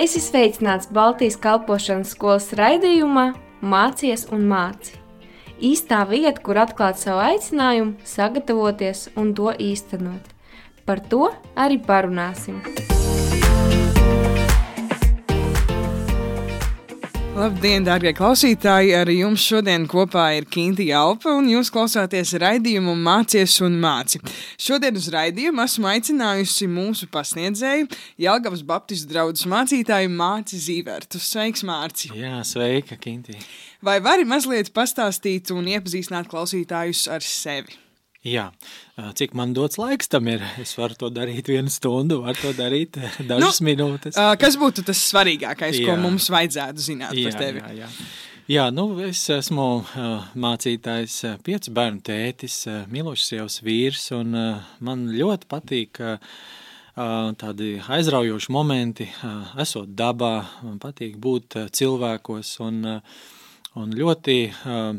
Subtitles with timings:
[0.00, 3.24] Es esmu sveicināts Baltijas kalpošanas skolas raidījumā
[3.60, 4.94] Mācies un māci.
[5.60, 10.32] Īstā vieta, kur atklāt savu aicinājumu, sagatavoties un to īstenot.
[10.88, 12.62] Par to arī parunāsim.
[17.40, 18.90] Labdien, darbie klausītāji!
[18.92, 24.20] Ar jums šodien kopā ir Kinti Alpa, un jūs klausāties raidījumu Mācies un māci.
[24.60, 27.88] Šodien uz raidījumu esmu aicinājusi mūsu pasniedzēju,
[28.20, 31.16] Jelgavas Baptistu draugu mācītāju Māci Zīvertu.
[31.16, 32.12] Sveiks, Mārci!
[32.12, 33.40] Jā, sveika, Kinti!
[33.80, 37.80] Vai vari mazliet pastāstīt un iepazīstināt klausītājus ar sevi?
[38.20, 38.50] Jā,
[39.16, 42.98] cik man dots laiks tam ir, es varu to darīt vienu stundu, varu to darīt
[43.30, 44.18] dažas nu, minūtes.
[44.42, 45.86] Kas būtu tas svarīgākais, jā.
[45.88, 47.62] ko mums vajadzētu zināt jā, par tevi?
[47.64, 47.88] Jā, jā.
[48.58, 49.70] jā, nu es esmu
[50.44, 51.16] mācītājs,
[51.48, 52.60] piecu bērnu tētis,
[52.92, 54.36] milošs sievas vīrs, un
[54.84, 56.04] man ļoti patīk
[57.40, 59.08] tādi aizraujoši momenti,
[59.64, 60.34] esot dabā,
[60.68, 62.84] man patīk būt cilvēkos, un
[63.78, 64.96] Un ļoti uh,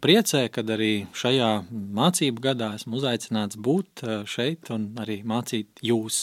[0.00, 6.22] priecē, ka arī šajā mācību gadā esmu uzaicināts būt uh, šeit un arī mācīt jūs.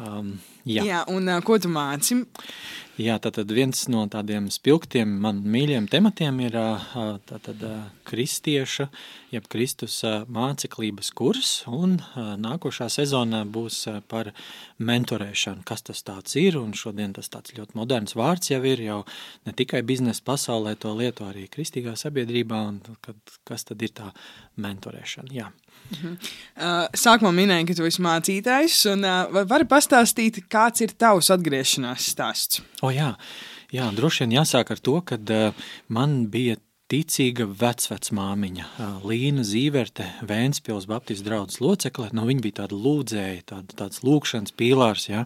[0.00, 0.86] Um, jā.
[0.86, 2.22] jā, un uh, ko tu māci?
[3.00, 6.58] Jā, tātad viens no tādiem spilgtiem man mīļiem tematiem ir
[7.24, 7.62] tātad
[8.04, 8.84] kristieša,
[9.32, 9.96] jeb Kristus
[10.28, 13.80] māceklības kurs, un nākošā sezonā būs
[14.12, 14.34] par
[14.76, 19.00] mentorēšanu, kas tas tāds ir, un šodien tas tāds ļoti moderns vārds jau ir, jau
[19.48, 23.16] ne tikai biznesa pasaulē to lieto arī kristīgā sabiedrībā, un kad,
[23.48, 24.12] kas tad ir tā
[24.60, 25.48] mentorēšana, jā.
[25.92, 26.12] Mhm.
[26.56, 28.76] Uh, sākumā minēja, ka tu esi mācītājs.
[28.92, 32.60] Un, uh, vari pastāstīt, kāds ir tavs atgriešanās stāsts?
[32.84, 33.14] O, jā.
[33.72, 36.58] jā, droši vien jāsāk ar to, ka uh, man bija
[36.92, 42.10] ticīga vecvecmāmiņa, uh, Līna Zīverte, Vēnspils Baptistu draudzes locekle.
[42.12, 45.08] No viņa bija tāda lūdzēja, tāda, tāds lūkšanas pīlārs.
[45.08, 45.24] Ja?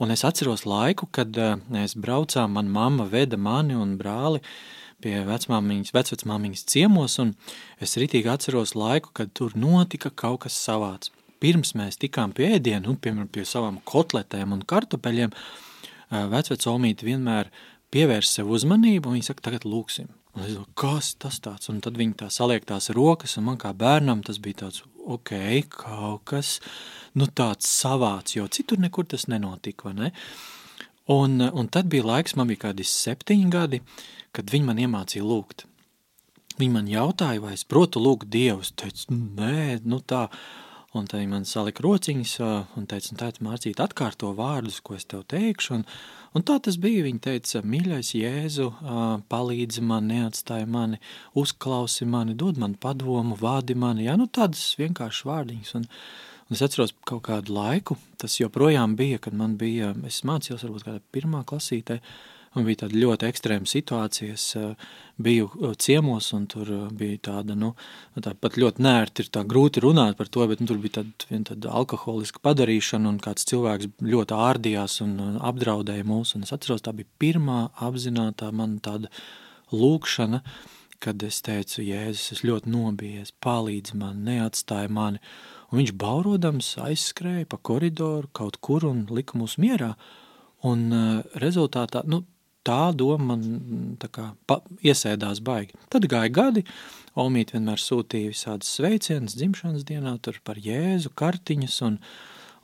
[0.00, 4.40] Un es atceros laiku, kad uh, mēs braucām, man mamma veda mani un brāli
[5.04, 7.34] pie vecmāmiņas, vecvecmāmiņas ciemos, un
[7.84, 11.12] es ritīgi atceros laiku, kad tur notika kaut kas savāds.
[11.42, 15.34] Pirms mēs tikām pie ēdienu, un, piemēram, pie savām kotletēm un kartupeļiem,
[16.32, 17.50] vecvecomīti vienmēr
[17.94, 20.08] pievērš sev uzmanību, un viņi saka, tagad lūksim.
[20.36, 21.70] Un es domāju, kas tas tāds?
[21.72, 25.32] Un tad viņi tā saliek tās rokas, un man kā bērnam tas bija tāds, ok,
[25.72, 26.58] kaut kas,
[27.16, 30.12] nu tāds savāds, jo citur nekur tas nenotika, vai ne?
[31.12, 33.80] Un, un tad bija laiks, man bija kādi septiņi gadi,
[34.34, 35.64] kad viņi man iemācīja lūgt.
[36.56, 38.64] Viņi man jautāja, vai es protu lūgt Dievu.
[38.64, 40.26] Es teicu, nē, nu tā.
[40.96, 42.34] Un viņi man salika rociņas
[42.78, 45.78] un teica, un tēt mācīt atkārto vārdus, ko es tev teikšu.
[45.78, 45.84] Un,
[46.36, 47.04] un tā tas bija.
[47.06, 48.70] Viņa teica, mīļais Jēzu,
[49.30, 51.00] palīdzi man, neatstāja mani,
[51.38, 54.06] uzklausi mani, dod man padomu, vādi mani.
[54.08, 55.74] Jā, nu tādas vienkāršas vārdiņas.
[55.80, 55.90] Un,
[56.46, 60.88] un es atceros kaut kādu laiku, tas joprojām bija, kad man bija, es mācījos varbūt
[60.88, 62.00] kādā pirmā klasītē,
[62.56, 64.32] Man bija tāda ļoti ekstrēma situācija.
[64.32, 64.70] Es uh,
[65.20, 67.74] biju uh, ciemos, un tur uh, bija tāda, nu,
[68.24, 71.26] tā pat ļoti nērti, ir tā grūti runāt par to, bet nu, tur bija tāda,
[71.28, 76.32] viena tāda alkoholiska padarīšana, un kāds cilvēks ļoti ārdījās un apdraudēja mūs.
[76.38, 79.10] Un es atceros, tā bija pirmā apzinātā man tāda
[79.76, 80.40] lūkšana,
[81.04, 85.20] kad es teicu, Jēzus, es ļoti nobijies, palīdzi man, neatstāja mani.
[85.68, 89.92] Un viņš baurodams aizskrēja pa koridoru kaut kur un lika mūs mierā.
[90.64, 90.88] Un
[91.36, 92.22] rezultātā, nu,
[92.66, 95.76] tā doma man tā kā, pa, iesēdās baigi.
[95.92, 96.66] Tad gāja gadi,
[97.16, 101.94] Omīte vienmēr sūtīja visādas sveicienas dzimšanas dienā, tur par Jēzu, kartiņas un,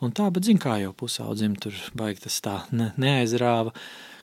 [0.05, 3.73] un tā, bet zin kā jau pusaudzim tur baigi tas tā ne, neaizrāva.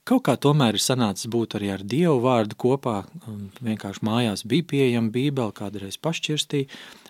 [0.06, 3.02] Kaut kā tomēr ir sanācis būt arī ar Dievu vārdu kopā,
[3.66, 6.70] vienkārši mājās bija pieejama bībeli, kādreiz pašķirstīja,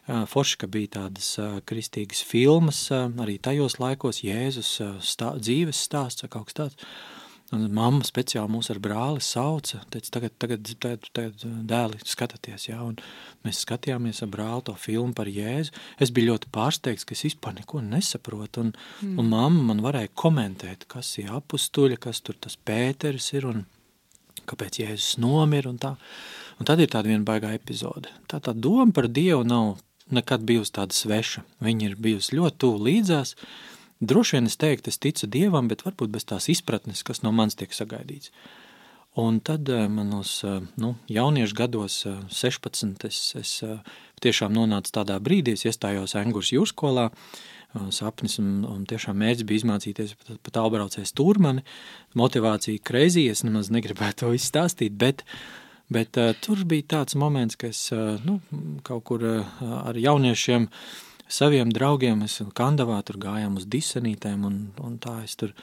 [0.09, 1.35] Forši, ka bija tādas
[1.69, 4.71] kristīgas filmas arī tajos laikos, Jēzus
[5.05, 6.87] stā, dzīves stāsts vai kaut kas tāds.
[7.49, 12.83] Mamma speciāli mūs ar brāli sauca, teica, tagad, tagad, tagad, tagad dēli skatieties, ja?
[12.85, 12.99] un
[13.45, 15.73] mēs skatījāmies ar brāli to filmu par Jēzu.
[15.97, 18.71] Es biju ļoti pārsteigts, ka es vispār neko nesaprotu, un,
[19.01, 19.17] mm.
[19.17, 23.65] un mamma man varēja komentēt, kas ir apustuļa, kas tur tas Pēteris ir, un
[24.49, 25.95] kāpēc Jēzus nomir, un tā.
[26.59, 28.11] Un tad ir tāda viena baigā epizode.
[28.29, 29.79] Tā tā doma par Dievu nav
[30.13, 31.45] nekad bijusi tāda sveša.
[31.63, 33.35] Viņa ir bijusi ļoti tuvu līdzās,
[33.99, 37.59] Droši vien es teiktu, es ticu Dievam, bet varbūt bez tās izpratnes, kas no manis
[37.59, 38.31] tiek sagaidīts.
[39.19, 45.17] Un tad eh, manos eh, nu, jauniešu gados, 16, eh, es, es tiešām nonācu tādā
[45.19, 47.09] brīdī, es iestājos Engurs jūrskolā,
[47.93, 51.65] sapnis un, un tiešām mērķis bija izmācīties pat, tālbraucēs turmani,
[52.17, 55.21] motivācija kreizī, es nemaz negribētu to izstāstīt, bet,
[55.93, 58.39] bet uh, tur bija tāds moments, ka es uh, nu,
[58.87, 60.81] kaut kur uh, ar jauniešiem uh,
[61.29, 65.53] saviem draugiem, mēs Kandavā tur gājām uz disenītēm, un, un tā es tur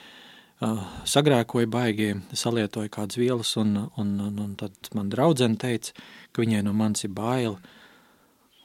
[1.06, 5.92] sagrēkoja baigi, salietoja kādas vielas, un, un, un, un tad man draudzene teica,
[6.32, 7.58] ka viņai no manis ir baila.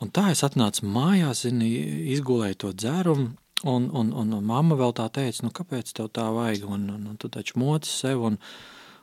[0.02, 1.70] Un tā es atnācu mājās, zini,
[2.16, 3.28] izgulēju to dzērumu,
[3.64, 7.10] un, un, un, un mamma vēl tā teica, nu kāpēc tev tā vajag, un, un,
[7.12, 8.40] un tu taču moci sev, un,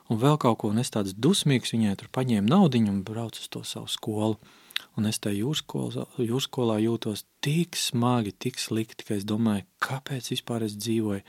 [0.09, 3.53] un vēl kaut ko, un es tāds dusmīgs viņai tur paņēmu naudiņu un braucu uz
[3.53, 4.39] to savu skolu.
[4.99, 10.65] Un es tajā jūrskolā, jūrskolā jūtos tik smagi, tik slikti, ka es domāju, kāpēc vispār
[10.67, 11.23] es dzīvoju,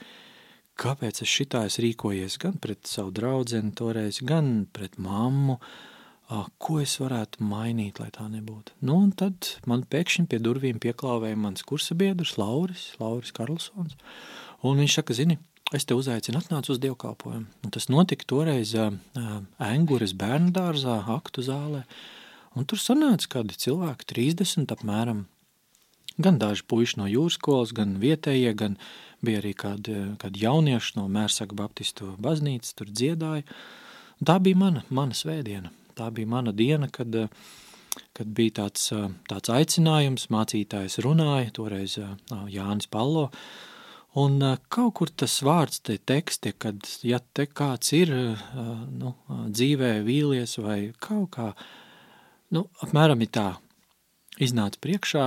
[0.81, 2.39] kāpēc es šitā es rīkojies?
[2.41, 5.59] Gan pret savu draudzeni toreiz, gan pret mammu,
[6.63, 8.77] ko es varētu mainīt, lai tā nebūtu.
[8.87, 13.97] Nu, un tad man pēkšņi pie durvīm pieklāvēja mans kursabiedrs Lauris, Lauris Karlsons,
[14.63, 15.41] un viņš saka, zini,
[15.75, 17.51] es te uzaicinu atnāc uz dievkalpojumu.
[17.67, 21.83] Un tas notika toreiz Engures bērnu dārzā, aktu zālē,
[22.61, 25.25] un tur sanāca kādi cilvēki, 30 apmēram,
[26.21, 28.77] gan daži puiši no jūras skolas, gan vietējie, gan
[29.25, 33.47] bija arī kādi, kādi jaunieši no Mērsaka Baptistu baznīcas, tur dziedāja.
[34.21, 35.73] Un tā bija mana, mana svētdiena.
[35.97, 37.17] Tā bija mana diena, kad,
[38.17, 38.87] kad bija tāds,
[39.29, 41.99] tāds aicinājums, mācītājs runāja, toreiz
[42.53, 43.29] Jānis Pallo,
[44.21, 44.41] un
[44.73, 50.81] kaut kur tas vārds, te teksti, kad, ja te kāds ir nu, dzīvē vīlies vai
[51.01, 51.53] kaut kā,
[52.55, 53.49] nu, apmēram ir tā,
[54.43, 55.25] iznāca priekšā,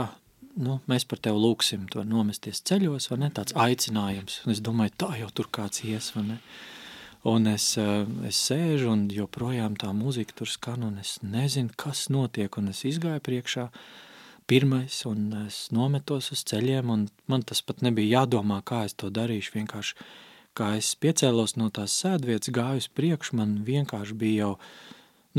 [0.64, 4.42] nu, mēs par tevi lūksim, to nomesties ceļos, vai ne, tāds aicinājums.
[4.46, 6.40] Un es domāju, tā jau tur kāds ies, vai ne.
[7.30, 12.10] Un es, eh, es sēžu un joprojām tā muzika tur skan, un es nezinu, kas
[12.12, 13.70] notiek, un es izgāju priekšā
[14.46, 19.10] pirmais, un es nometos uz ceļiem, un man tas pat nebija jādomā, kā es to
[19.10, 19.96] darīšu, vienkārši,
[20.54, 24.58] kā es piecēlos no tās sēdvietas, gāju uz priekšu, man vienkārši bija jau,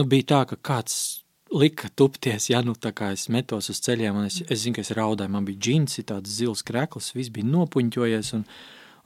[0.00, 1.23] nu, bija tā, ka kāds
[1.54, 4.84] lika tupties, ja nu tā kā es metos uz ceļiem, un es, es zinu, ka
[4.84, 8.44] es raudāju, man bija džinsi, tāds zils krekls, viss bija nopuņķojies, un,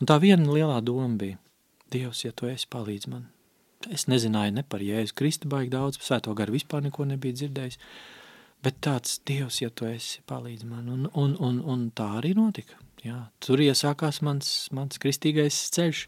[0.00, 1.40] un tā viena lielā doma bija,
[1.88, 3.22] Dievs, ja tu esi palīdz man.
[3.88, 7.78] Es nezināju ne par Jēzu Kristu baigi daudz, svēto garu vispār neko nebija dzirdējis,
[8.64, 12.76] bet tāds Dievs, ja tu esi palīdz man, un, un, un, un tā arī notika.
[13.00, 16.04] Jā, tur iesākās mans, mans kristīgais ceļš.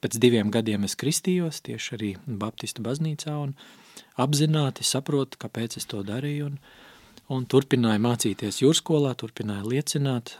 [0.00, 2.10] Pēc diviem gadiem es kristījos tieši arī
[2.40, 3.89] Baptistu baznīcā, un, uh,
[4.20, 6.56] apzināti saprotu, kāpēc es to darīju, un,
[7.34, 10.34] un turpināju mācīties jūrskolā, turpināju liecināt,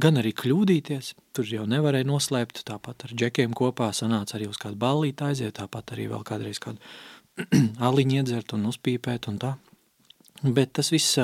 [0.00, 4.78] gan arī kļūdīties, tur jau nevarēja noslēpt, tāpat ar džekiem kopā sanāca arī uz kādu
[4.80, 6.82] ballīti aiziet, tāpat arī vēl kādreiz kādu
[7.88, 9.56] aliņu iedzert un uzpīpēt un tā.
[10.42, 11.18] Bet tas viss,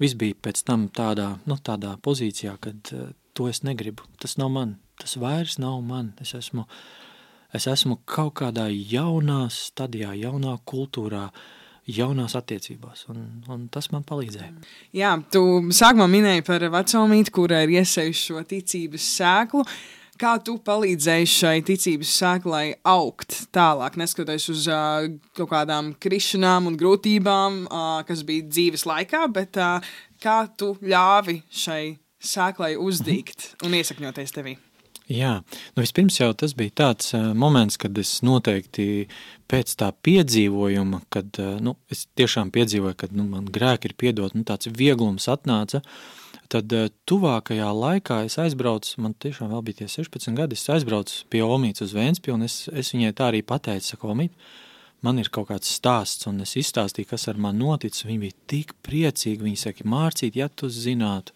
[0.00, 2.92] viss bija pēc tam tādā, nu, tādā pozīcijā, kad
[3.36, 6.78] to es negribu, tas nav man, tas vairs nav man, es esmu uh,
[7.56, 11.26] es esmu kaut kādā jaunā stadijā, jaunā kultūrā,
[11.86, 13.20] jaunās attiecībās, un,
[13.52, 14.50] un tas man palīdzēja.
[14.96, 15.42] Jā, tu
[15.74, 19.62] sākumā minēji par vecumīti, kurai ir iesaistījusi šo ticības sēklu.
[20.16, 26.78] Kā tu palīdzēji šai ticības sēklai augt tālāk, neskatoties uz uh, kaut kādām krišanām un
[26.80, 29.84] grūtībām, uh, kas bija dzīves laikā, bet uh,
[30.22, 31.82] kā tu ļāvi šai
[32.16, 34.56] sēklai uzdīgt un iesakņoties tevī?
[35.06, 35.36] Jā,
[35.76, 39.06] nu vispirms jau tas bija tāds uh, moments, kad es noteikti
[39.46, 44.34] pēc tā piedzīvojuma, kad uh, nu, es tiešām piedzīvoju, kad nu, man grēki ir piedot,
[44.34, 45.84] nu, tāds vieglums atnāca,
[46.50, 51.22] tad uh, tuvākajā laikā es aizbraucu, man tiešām vēl bija tie 16 gadi, es aizbraucu
[51.30, 54.34] pie Omītas uz Vēnspilnu, un es, es viņai tā arī pateicu, saka, Omīt,
[55.06, 58.74] man ir kaut kāds stāsts, un es izstāstīju, kas ar man noticis, viņa bija tik
[58.82, 61.35] priecīga, viņa saka, Mārcīt, ja tu zinātu,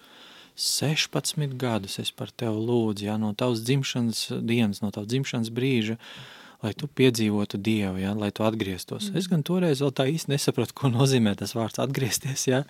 [0.60, 5.96] 16 gadus es par tevi lūdzu, ja, no tavas dzimšanas dienas, no tavas dzimšanas brīža,
[6.60, 9.08] lai tu piedzīvotu Dievu, ja, lai tu atgrieztos.
[9.08, 9.16] Mm.
[9.16, 12.64] Es gan toreiz vēl tā īsti nesapratu, ko nozīmē tas vārds atgriezties, ja,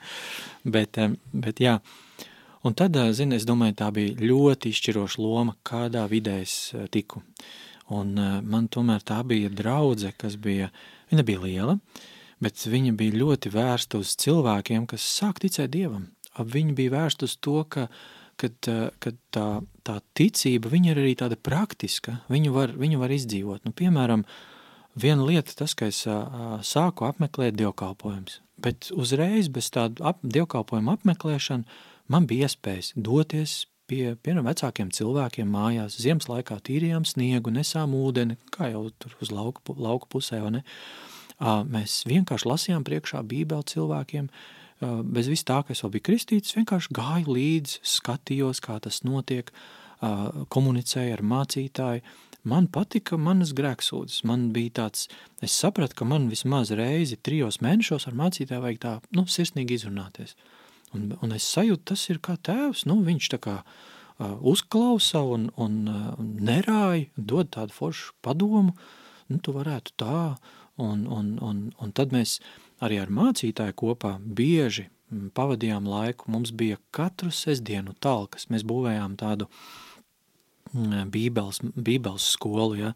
[0.63, 1.01] bet,
[1.35, 1.81] bet jā.
[2.63, 6.55] Un tad, zini, es domāju, tā bija ļoti izšķiroša loma, kādā vidē es
[6.95, 7.25] tiku.
[7.91, 8.15] Un
[8.47, 10.69] man tomēr tā bija draudze, kas bija,
[11.11, 11.79] viņa bija liela,
[12.39, 16.07] bet viņa bija ļoti vērsta uz cilvēkiem, kas sāk ticēt Dievam
[16.39, 17.87] viņi bija vērsti uz to, ka,
[18.41, 18.69] kad,
[19.03, 19.47] kad tā,
[19.87, 23.65] tā ticība ir arī tāda praktiska, viņu var, viņu var izdzīvot.
[23.67, 24.25] Nu, piemēram,
[24.95, 26.05] viena lieta tas, ka es
[26.67, 31.65] sāku apmeklēt dievkalpojumus, bet uzreiz bez tādu ap, dievkalpojumu apmeklēšanu
[32.11, 38.39] man bija iespējas doties pie, piemēram, vecākiem cilvēkiem mājās, ziemas laikā tīrījām sniegu, nesām ūdeni,
[38.55, 40.39] kā jau tur uz lauku, lauku pusē?
[41.41, 46.57] Mēs vienkārši lasījām priekšā bībeli cilvēkiem, uh, bez vis tā, ka es vēl biju kristītis,
[46.57, 49.53] vienkārši gāju līdzi, skatījos, kā tas notiek,
[50.01, 52.05] komunicēju ar mācītāju.
[52.49, 54.23] Man patika manas grēksūdzes.
[54.25, 55.11] Man bija tāds,
[55.45, 60.33] es sapratu, ka man vismaz reizi trijos mēnešos ar mācītāju vajag tā, nu, sirsnīgi izrunāties.
[60.97, 63.59] Un, un es sajūtu, tas ir kā tēvs, nu, viņš tā kā
[64.21, 65.77] uzklausa un, un
[66.41, 68.75] nerāja, dod tādu foršu padomu,
[69.29, 70.25] nu, tu varētu tā,
[70.81, 72.39] un, un, un, un tad mēs
[72.85, 74.89] arī ar mācītāju kopā bieži
[75.35, 79.49] pavadījām laiku, mums bija katru sestdienu talkas, mēs būvējām tādu
[81.11, 82.93] bībeles, bībeles skolu, ja,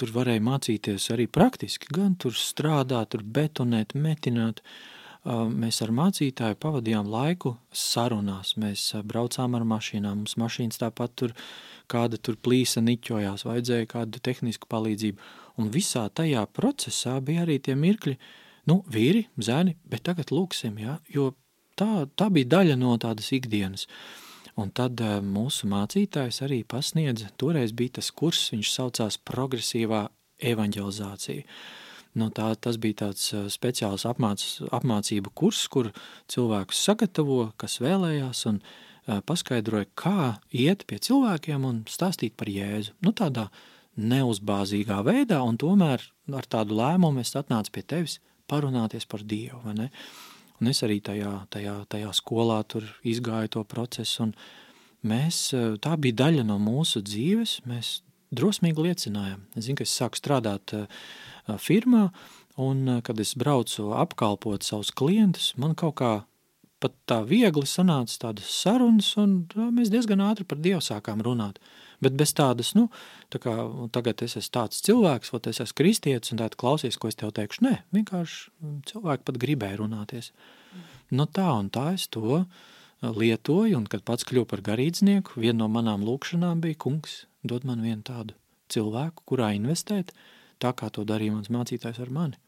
[0.00, 6.56] tur varēja mācīties arī praktiski, gan tur strādāt, tur betonēt, metināt, uh, mēs ar mācītāju
[6.60, 8.56] pavadījām laiku sarunās.
[8.56, 11.34] Mēs braucām ar mašīnām, mums mašīnas tāpat tur
[11.90, 15.18] kāda tur plīsa niķojās, vajadzēja kādu tehnisku palīdzību.
[15.58, 18.16] Un visā tajā procesā bija arī tie mirkļi,
[18.70, 21.32] nu, vīri, zēni, bet tagad lūksim, ja, jo
[21.78, 23.86] tā, tā bija daļa no tādas ikdienas.
[24.60, 30.08] Un tad mūsu mācītājs arī pasniedza, toreiz bija tas kurs, viņš saucās progresīvā
[30.50, 31.46] evanģelizācija.
[32.18, 34.42] Nu, tā, tas bija tāds speciāls apmāc,
[34.74, 35.92] apmācību kurs, kur
[36.30, 38.58] cilvēkus sagatavo, kas vēlējās un
[39.26, 42.96] paskaidroja, kā iet pie cilvēkiem un stāstīt par Jēzu.
[43.06, 43.46] Nu, tādā
[44.00, 46.02] neuzbāzīgā veidā, un tomēr
[46.34, 48.18] ar tādu lēmumu es atnācu pie tevis
[48.50, 49.62] parunāties par Dievu?
[50.60, 52.60] Un es arī tajā, tajā, tajā skolā
[53.06, 54.30] izgāju to procesu,
[55.06, 55.42] mēs,
[55.80, 59.46] tā bija daļa no mūsu dzīves, mēs drosmīgi liecinājām.
[59.56, 60.84] Es zinu, ka es sāku strādāt uh,
[61.58, 62.10] firmā,
[62.60, 66.12] un kad es braucu apkalpot savus klientus, man kaut kā
[66.80, 69.44] pat tā viegli sanāca tādas sarunas, un
[69.76, 71.60] mēs diezgan ātri par Dievu sākām runāt.
[72.00, 72.86] Bet bez tādas, nu,
[73.28, 73.52] tā kā
[73.92, 77.34] tagad es esmu tāds cilvēks, vai es esmu kristietis, un tāda klausies, ko es tev
[77.36, 80.32] teikšu, nē, vienkārši cilvēki pat gribēja runāties.
[80.32, 80.88] Mm.
[81.20, 82.46] Nu tā un tā es to
[83.04, 87.84] lietoju, un kad pats kļuvu par garīdznieku, viena no manām lūkšanām bija, kungs, dod man
[87.84, 88.36] vienu tādu
[88.72, 92.38] cilvēku, kurā investēt, uh, tā kā to darīja mans mācītājs ar mani.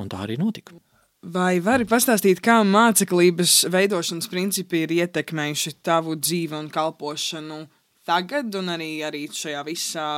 [0.00, 0.76] Un tā arī notika.
[1.24, 7.62] Vai vari pastāstīt, kā māceklības veidošanas principi ir ietekmējuši tavu dzīvi un kalpošanu
[8.04, 10.08] tagad, un arī, arī šajā visā,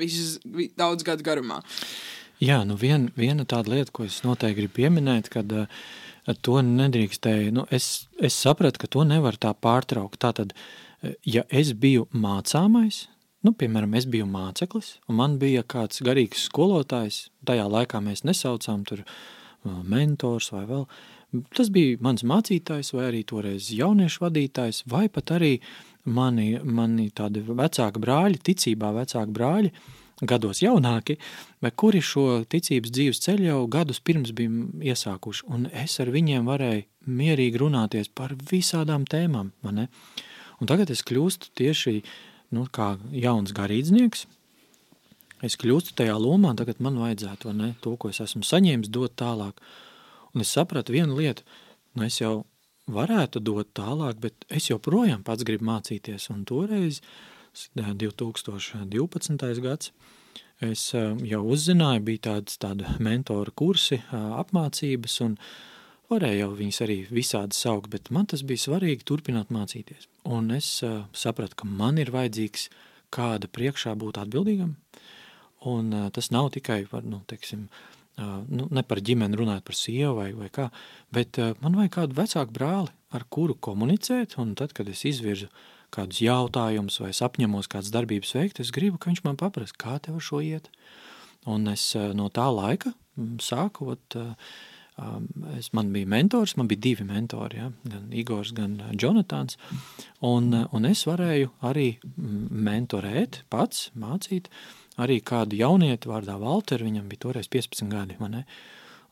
[0.00, 0.38] visas
[0.78, 1.60] daudz gadu garumā?
[2.40, 5.68] Jā, nu vien, viena tāda lieta, ko es noteikti gribu pieminēt, kad uh,
[6.40, 10.20] to nedrīkstēju, nu es, es sapratu, ka to nevar tā pārtraukt.
[10.24, 10.56] Tātad,
[11.24, 13.04] ja es biju mācāmais,
[13.46, 17.28] Nu, piemēram, es biju māceklis, un man bija kāds garīgs skolotājs.
[17.46, 19.04] Tajā laikā mēs nesaucām tur
[19.86, 20.86] mentors vai vēl.
[21.56, 25.56] Tas bija mans mācītājs, vai arī toreiz jauniešu vadītājs, vai pat arī
[26.06, 29.72] mani, mani tādi vecāki brāļi, ticībā vecāki brāļi,
[30.24, 31.18] gados jaunāki,
[31.60, 35.44] vai kuri šo ticības dzīves ceļu jau gadus pirms bija iesākuši.
[35.52, 36.86] Un es ar viņiem varēju
[37.18, 39.52] mierīgi runāties par visādām tēmām.
[39.66, 42.00] Un tagad es kļūstu tieši
[42.56, 44.24] nu, kā jauns garīdznieks,
[45.44, 49.60] es kļūstu tajā lomā, tagad man vajadzētu ne, to, ko es esmu saņēmis, dot tālāk.
[50.34, 51.44] Un es sapratu vienu lietu,
[51.96, 52.44] nu es jau
[52.92, 56.30] varētu dot tālāk, bet es joprojām pats gribu mācīties.
[56.34, 57.00] Un toreiz,
[57.76, 59.62] 2012.
[59.64, 59.92] gads,
[60.64, 65.38] es jau uzzināju, bija tāds tāda mentora kursi, apmācības, un
[66.12, 70.06] varēju jau viņus arī visādi saukt, bet man tas bija svarīgi turpināt mācīties.
[70.26, 72.68] Un es uh, sapratu, ka man ir vajadzīgs
[73.14, 74.76] kāda priekšā būt atbildīgam.
[75.66, 77.66] Un tas nav tikai par, nu, teiksim,
[78.16, 80.68] nu, ne par ģimeni runāt par sievu vai, vai kā,
[81.14, 85.50] bet man vajag kādu vecāku brāli, ar kuru komunicēt, un tad, kad es izvirzu
[85.94, 90.18] kādus jautājumus vai apņemos kādas darbības veikt, es gribu, ka viņš man paprast, kā tev
[90.24, 90.70] šo iet.
[91.46, 92.90] Un es no tā laika
[93.42, 94.16] sāku, ot,
[95.54, 99.58] es, man bija mentors, man bija divi mentori, ja, gan Igors, gan Jonatans.
[100.26, 104.50] Un, un es varēju arī mentorēt, pats mācīt
[105.02, 108.16] arī kādu jaunieti vārdā Valteru, viņam bija toreiz 15 gadi.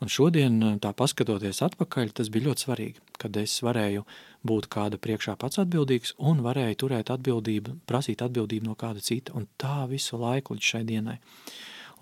[0.02, 4.02] Un šodien, tā paskatoties atpakaļ, tas bija ļoti svarīgi, kad es varēju
[4.44, 9.32] būt kāda priekšā pats atbildīgs un varēju turēt atbildību, prasīt atbildību no kāda cita.
[9.38, 11.16] Un tā visu laiku līdz šai dienai.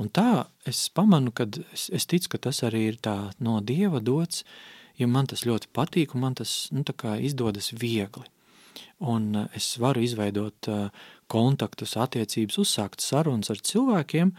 [0.00, 4.00] Un tā es pamanu, ka es, es ticu, ka tas arī ir tā no Dieva
[4.00, 4.42] dots,
[4.98, 6.84] jo man tas ļoti patīk un man tas nu,
[7.20, 8.24] izdodas viegli.
[9.02, 10.88] Un uh, es varu izveidot uh,
[11.32, 14.32] kontaktus, attiecības, uzsākt sarunas ar cilvēkiem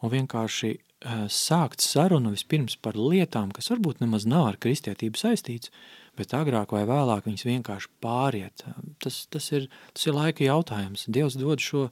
[0.00, 5.72] un vienkārši uh, sākt sarunu vispirms par lietām, kas varbūt nemaz nav ar kristietību saistīts,
[6.18, 8.64] bet agrāk vai vēlāk viņas vienkārši pāriet.
[9.02, 11.06] Tas, tas, ir, tas ir laika jautājums.
[11.08, 11.86] Dievs dod šo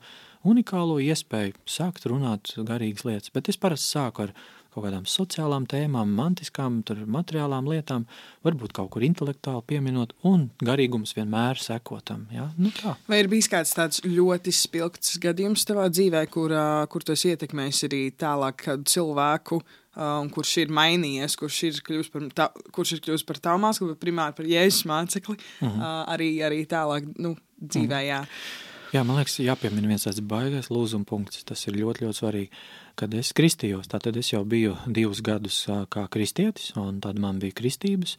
[0.49, 4.35] unikālo iespēju sākt runāt garīgas lietas, bet es parasti sāku ar
[4.79, 6.79] kaut kādām sociālām tēmām, mantiskām,
[7.11, 8.07] materiālām lietām,
[8.47, 12.27] varbūt kaut kur intelektuāli pieminot, un garīgums vienmēr sekotam.
[12.35, 12.49] Ja?
[12.61, 12.95] Nu, tā.
[13.11, 16.55] Vai ir bijis kāds tāds ļoti spilgts gadījums tavā dzīvē, kur,
[16.93, 19.61] kur tu esi ietekmējis arī tālāk cilvēku,
[19.99, 23.91] um, kurš ir mainījies, kurš ir kļuvis par, tā, kurš ir kļuvis par tavu mācekli,
[23.93, 25.77] bet primāri par jēzus mācekli, uh -huh.
[25.77, 28.03] uh, arī, arī tālāk nu, dzīvē.
[28.07, 28.67] Uh -huh.
[28.89, 31.43] Jā, man liekas, jāpiemina viens tāds baigais lūzuma punkts.
[31.45, 32.61] Tas ir ļoti, ļoti svarīgi.
[32.97, 35.59] Kad es kristījos, tad es jau biju divus gadus
[35.93, 38.17] kā kristietis, un tad man bija kristības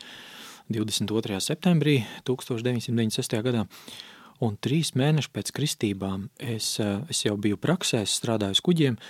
[0.69, 1.39] 22.
[1.41, 3.39] septembrī 1996.
[3.49, 3.65] gadā.
[4.45, 9.01] Un trīs mēnešus pēc kristībām es, es jau biju praksē, strādāju uz kuģiem,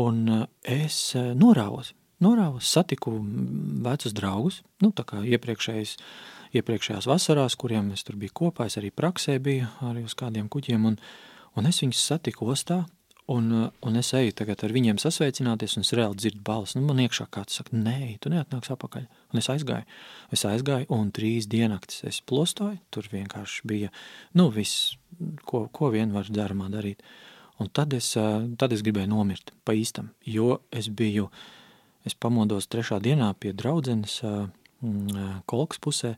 [0.00, 0.24] un
[0.64, 1.92] es norāvos.
[2.24, 3.18] Norāvos, satiku
[3.84, 5.94] vecus draugus, nu, tā kā iepriekšējais
[6.56, 10.88] iepriekšējās vasarās, kuriem es tur biju kopā, es arī praksē biju arī uz kādiem kuģiem,
[10.90, 10.96] un,
[11.56, 12.82] un es viņus satiku ostā,
[13.30, 17.02] un, un es eju tagad ar viņiem sasveicināties, un es reāli dzirdu balsi, nu man
[17.04, 19.86] iekšā kāds saka, nē, tu neatnāks apakaļ, un es aizgāju,
[20.34, 23.92] es aizgāju, un trīs diennaktis es plostoju, tur vienkārši bija,
[24.38, 24.96] nu viss,
[25.46, 27.04] ko, ko vien var dzeramā darīt,
[27.62, 28.10] un tad es,
[28.58, 31.30] tad es gribēju nomirt pa īstam, jo es biju,
[32.08, 34.18] es pamodos trešā dienā pie draudzenes
[35.46, 36.16] kolks pusē,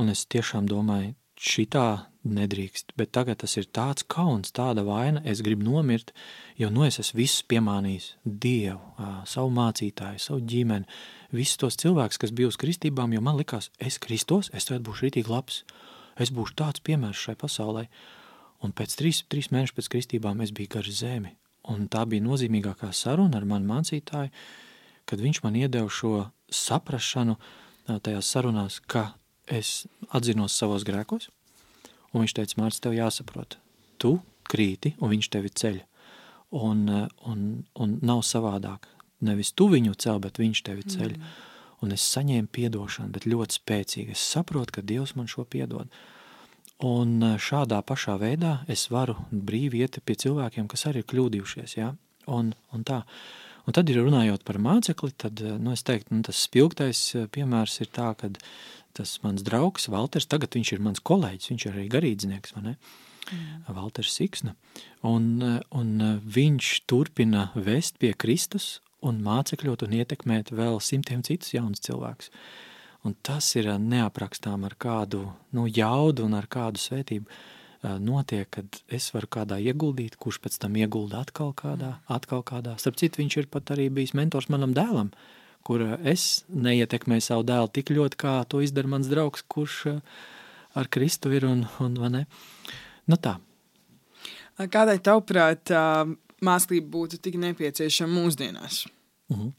[0.00, 5.42] Un es tiešām domāju, šitā nedrīkst, bet tagad tas ir tāds kauns, tāda vaina, es
[5.44, 6.12] gribu nomirt,
[6.58, 8.08] jo nu es esmu visus piemānījis.
[8.24, 8.80] Dievu,
[9.28, 10.88] savu mācītāju, savu ģimeni,
[11.36, 15.08] visus tos cilvēkus, kas bija uz kristībām, jo man likās, es kristos, es tagad būšu
[15.08, 15.62] rītīgi labs,
[16.20, 17.88] es būšu tāds piemērs šai pasaulē.
[18.64, 21.34] Un pēc trīs, trīs mēnešu pēc kristībām es biju gar zemi,
[21.68, 24.32] un tā bija nozīmīgākā saruna ar manu mācītāju,
[25.04, 27.36] kad viņš man iedeva šo saprašanu
[27.84, 29.10] tajās sarunās, ka
[29.46, 31.28] es atzinos savos grēkos,
[32.12, 33.58] un viņš teica, Mārcis, tev jāsaprot,
[34.00, 34.18] tu
[34.50, 35.80] krīti, un viņš tevi ceļ,
[36.60, 36.84] un,
[37.30, 37.44] un,
[37.80, 38.88] un nav savādāk.
[39.24, 41.16] Nevis tu viņu cel, bet viņš tevi ceļ.
[41.16, 41.34] Mm.
[41.84, 44.14] Un es saņēmu piedošanu, bet ļoti spēcīgi.
[44.16, 45.90] Es saprotu, ka Dievs man šo piedod.
[46.84, 51.76] Un šādā pašā veidā es varu brīvi iet pie cilvēkiem, kas arī ir kļūdījušies.
[51.76, 51.90] Ja?
[52.30, 53.02] Un, un tā.
[53.64, 57.00] Un tad, runājot par mācekli, tad nu, es teiktu, nu, tas spilgtais
[57.32, 58.28] piemērs ir tā, ka
[58.94, 62.74] tas mans draugs Valters, tagad viņš ir mans kolēģis, viņš ir arī garīdznieks, vai ne?
[63.32, 63.74] Mm.
[63.76, 64.54] Valters Siksna.
[65.06, 65.90] Un, un
[66.36, 72.30] viņš turpina vest pie Kristus un mācekļot un ietekmēt vēl simtiem citus jaunus cilvēkus.
[73.04, 77.28] Un tas ir neaprakstām ar kādu nu, jaudu un ar kādu svētību
[78.00, 82.78] notiek, kad es varu kādā ieguldīt, kurš pēc tam iegulda atkal kādā, atkal kādā.
[82.80, 87.46] Starp citu, viņš ir pat arī bijis mentors manam dēlam, uh, kur es neietekmēju savu
[87.48, 90.00] dēlu tik ļoti, kā to izdara mans draugs, kurš eh,
[90.78, 92.24] ar Kristu ir un, un vai ne.
[93.10, 93.36] Nu tā.
[94.54, 95.72] Kādai tavuprāt
[96.44, 98.84] mācība būtu tik nepieciešama mūsdienās?
[99.30, 99.46] Uh mhm.
[99.46, 99.52] -huh.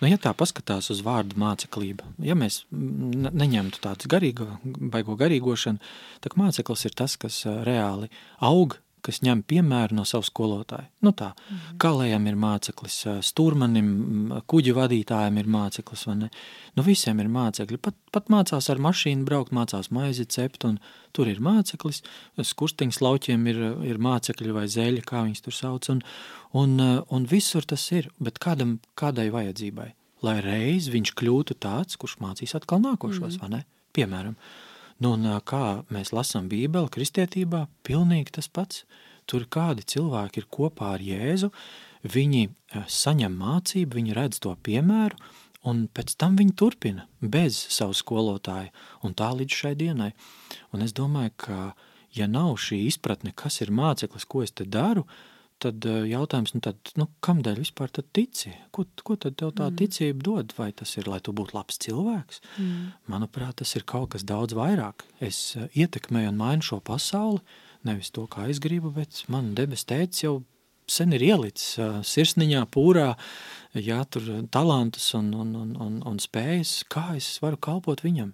[0.00, 5.78] Nu, ja tā paskatās uz vārdu māceklība, ja mēs neņemtu tādu garīgo, baigo garīgošanu,
[6.24, 8.08] tad māceklis ir tas, kas reāli
[8.38, 10.88] aug kas ņem piemēru no savu skolotāju.
[11.04, 13.88] Nu tā, mm kalējam ir māceklis, stūrmanim,
[14.50, 16.28] kuģu vadītājiem ir māceklis, vai ne?
[16.76, 20.78] Nu visiem ir mācekļi, pat, pat mācās ar mašīnu braukt, mācās maizi cept, un
[21.16, 22.02] tur ir māceklis,
[22.36, 26.02] skurstiņas lauķiem ir, ir mācekļi vai zeļi, kā viņus tur sauc, un,
[26.52, 26.76] un,
[27.08, 29.90] un visur tas ir, bet kādam, kādai vajadzībai,
[30.26, 33.64] lai reiz viņš kļūtu tāds, kurš mācīs atkal nākošos, mm vai ne?
[33.96, 34.36] Piemēram,
[35.00, 38.84] Nu, un kā mēs lasām Bībeli, kristietībā, pilnīgi tas pats.
[39.24, 41.48] Tur kādi cilvēki ir kopā ar Jēzu,
[42.04, 42.48] viņi
[42.90, 45.16] saņem mācību, viņi redz to piemēru,
[45.70, 48.72] un pēc tam viņi turpina bez savu skolotāju,
[49.06, 50.10] un tā līdz šai dienai.
[50.74, 51.58] Un es domāju, ka
[52.16, 55.06] ja nav šī izpratne, kas ir māceklis, ko es te daru,
[55.62, 58.52] tad eh, jautājums, nu, tad, nu, kamdēļ vispār tici?
[58.74, 59.78] Ko, ko tad tev tā mm.
[59.80, 60.54] ticība dod?
[60.58, 62.40] Vai tas ir, lai tu būtu labs cilvēks?
[62.60, 62.92] Mm.
[63.12, 65.04] Manuprāt, tas ir kaut kas daudz vairāk.
[65.24, 67.42] Es eh, ietekmēju un mainu šo pasauli,
[67.86, 70.38] nevis to, kā es gribu, bet man debes tēcis jau
[70.90, 73.12] sen ir ielicis uh, sirsniņā, pūrā,
[73.78, 78.32] jā, tur talantus un, un, un, un, un spējas, kā es varu kalpot viņam.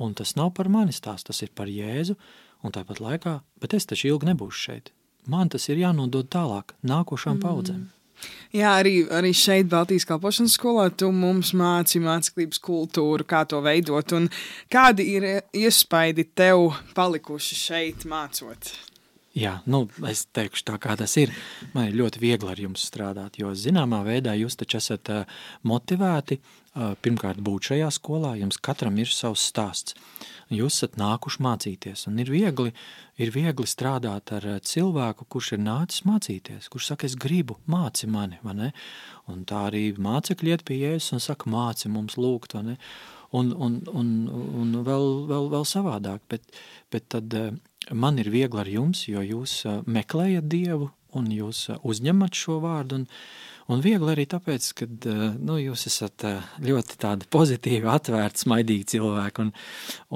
[0.00, 2.16] Un tas nav par mani stāsts, tas ir par Jēzu,
[2.64, 4.94] un tāpat laikā, bet es taču ilgi nebūšu šeit
[5.26, 7.42] man tas ir jānodod tālāk, nākošām mm.
[7.44, 7.88] paudzēm.
[8.52, 14.12] Jā, arī, arī šeit, Baltijas kalpošanas skolā, tu mums māci māceklības kultūru, kā to veidot.
[14.72, 18.74] Kādi ir iespaidi tev palikuši šeit mācot?
[19.36, 21.30] Jā, nu, es teikšu tā, kā tas ir.
[21.74, 25.12] Man ir ļoti viegli ar jums strādāt, jo zināmā veidā jūs taču esat
[25.62, 26.40] motivēti
[27.02, 29.94] pirmkārt būt šajā skolā, jums katram ir savs stāsts
[30.54, 32.06] jūs esat nākuši mācīties.
[32.10, 32.72] Un ir viegli,
[33.20, 38.10] ir viegli strādāt ar eh, cilvēku, kurš ir nācis mācīties, kurš saka, es gribu, māci
[38.10, 38.40] mani.
[39.30, 42.56] Un tā arī mācekļi iet pie jēzus un saka, māci mums lūgt.
[43.36, 44.08] Un, un, un,
[44.62, 46.48] un vēl, vēl, vēl savādāk, bet,
[46.90, 47.52] bet tad eh,
[47.94, 53.02] man ir viegli ar jums, jo jūs eh, meklējat Dievu un jūs uzņemat šo vārdu.
[53.02, 53.06] Un,
[53.70, 59.44] Un viegli arī tāpēc, ka eh, nu, jūs esat eh, ļoti pozitīvi, atvērti, smaidīgi cilvēki.
[59.44, 59.52] Un,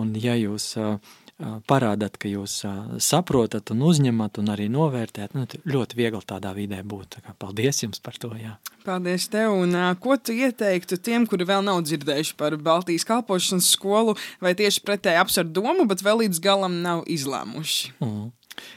[0.01, 2.61] un ja jūs eh, parādāt, ka jūs
[3.03, 5.35] saprotat un uzņemat un arī novērtējat.
[5.35, 7.17] Nu, ļoti viegli tādā vidē būt.
[7.17, 8.31] Tā kā, paldies jums par to.
[8.39, 8.55] Jā.
[8.87, 9.57] Paldies tev.
[9.65, 14.85] Un, ko tu ieteiktu tiem, kuri vēl nav dzirdējuši par Baltijas kalpošanas skolu, vai tieši
[14.87, 17.97] pretēji apsver domu, bet vēl līdz galam nav izlēmuši?
[18.05, 18.31] Mm.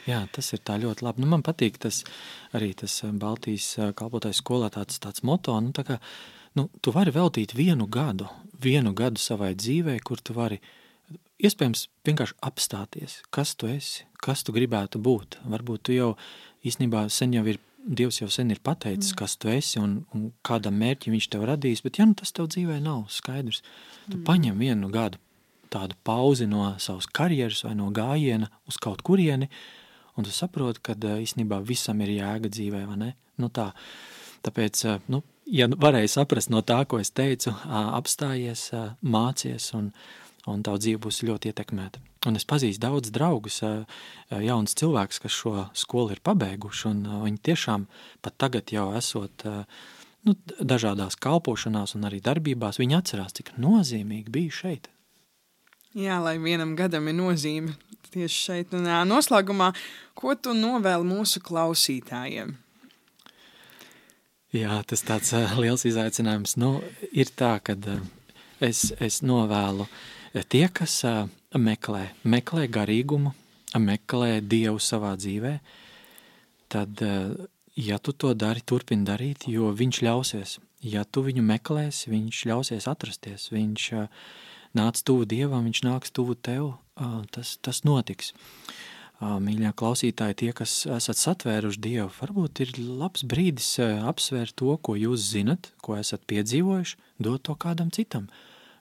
[0.08, 1.22] Jā, tas ir ļoti labi.
[1.22, 2.02] Nu, man patīk tas
[2.58, 5.54] arī tas Baltijas kalpotais skolā tāds, tāds moto.
[5.62, 6.00] Nu, tā kā,
[6.58, 8.26] nu, tu vari veltīt vienu gadu,
[8.58, 10.74] vienu gadu savai dzīvē, kur tu vari uh,
[11.38, 15.40] iespējams vienkārši apstāties, kas tu esi, kas tu gribētu būt.
[15.48, 16.12] Varbūt tu jau
[16.68, 19.16] īstenībā sen jau ir, Dievs jau sen ir pateicis, mm.
[19.16, 22.50] kas tu esi un, un kādam mērķim viņš tev radījis, bet ja nu tas tev
[22.52, 23.62] dzīvē nav skaidrs,
[24.10, 24.26] tu mm.
[24.28, 25.22] paņem vienu gadu
[25.72, 29.48] tādu pauzi no savas karjeras vai no gājiena uz kaut kurieni,
[30.20, 33.10] un tu saproti, ka īstenībā visam ir jēga dzīvē, vai ne?
[33.40, 33.70] Nu tā,
[34.44, 39.94] tāpēc, nu, ja varēja saprast no tā, ko es teicu, apstājies, mācies un,
[40.52, 42.02] un tavu dzīve būs ļoti ietekmēta.
[42.28, 43.62] Un es pazīstu daudz draugus,
[44.32, 47.86] jaunus cilvēkus, kas šo skolu ir pabeiguši, un viņi tiešām
[48.26, 49.46] pat tagad jau esot
[50.28, 54.90] nu, dažādās kalpošanās un arī darbībās, viņi atcerās, cik nozīmīgi bija šeit.
[55.98, 57.78] Jā, lai vienam gadam ir nozīme
[58.12, 58.76] tieši šeit.
[58.78, 59.72] Un noslēgumā,
[60.18, 62.54] ko tu novēli mūsu klausītājiem?
[64.56, 66.56] Jā, tas tāds liels izaicinājums.
[66.60, 66.78] Nu,
[67.12, 67.76] ir tā, ka
[68.64, 69.98] es, es novēlu uh,
[70.34, 71.02] Tie, kas
[71.56, 73.32] meklē, meklē garīgumu,
[73.80, 75.54] meklē Dievu savā dzīvē,
[76.72, 77.04] tad,
[77.76, 80.58] ja tu to dari, turpini darīt, jo viņš ļausies.
[80.84, 83.88] Ja tu viņu meklēsi, viņš ļausies atrasties, viņš
[84.78, 86.76] nāc tuvu Dievam, viņš nāks tuvu tev,
[87.34, 88.34] tas, tas notiks.
[89.18, 95.32] Mīļā klausītāji, tie, kas esat satvēruši Dievu, varbūt ir labs brīdis apsvērt to, ko jūs
[95.32, 98.28] zinat, ko esat piedzīvojuši, dot to kādam citam.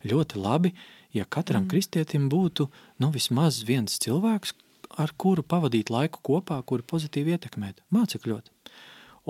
[0.04, 1.70] Ļoti labi, uh, ja katram mm.
[1.72, 2.68] kristietim būtu
[3.02, 4.54] nu, vismaz viens cilvēks,
[5.02, 8.52] ar kuru pavadīt laiku kopā, kuru pozitīvi ietekmēt, mācekļot.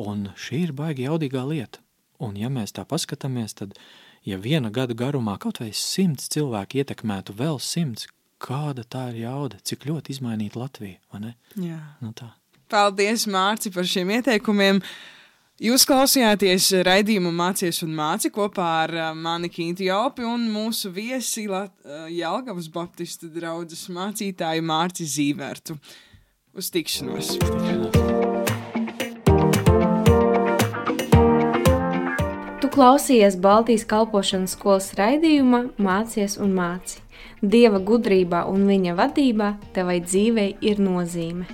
[0.02, 1.80] Un šī ir baigi jaudīgā lieta.
[2.20, 3.76] Un ja mēs tā paskatāmies, tad,
[4.24, 8.08] ja viena gada garumā kaut vai simts cilvēki ietekmētu vēl simts,
[8.42, 11.34] kāda tā ir jauda, cik ļoti izmainīt Latviju, vai ne?
[11.60, 11.80] Jā.
[12.04, 12.30] Nu tā.
[12.72, 14.82] Paldies, Mārci, par šiem ieteikumiem.
[15.56, 21.46] Jūs klausījāties raidījumu Mācies un māci kopā ar uh, mani Kinti Jopi un mūsu viesi
[21.48, 25.78] Lat uh, Jelgavas Baptistu draudzes mācītāju Mārci Zīvertu.
[26.52, 27.38] Uz tikšanos!
[32.60, 37.00] Tu klausījies Baltijas kalpošanas skolas raidījumā Mācies un māci.
[37.40, 41.48] Dieva gudrībā un viņa vadībā tevai dzīvei ir nozīme.